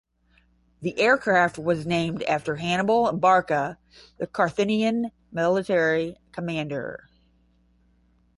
[0.81, 3.77] The aircraft was named after Hannibal Barca,
[4.17, 7.07] the Carthaginian military commander.